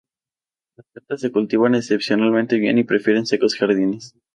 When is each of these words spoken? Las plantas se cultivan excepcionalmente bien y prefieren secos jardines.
Las 0.77 0.87
plantas 0.87 1.21
se 1.21 1.31
cultivan 1.31 1.75
excepcionalmente 1.75 2.57
bien 2.57 2.79
y 2.79 2.83
prefieren 2.83 3.27
secos 3.27 3.53
jardines. 3.55 4.15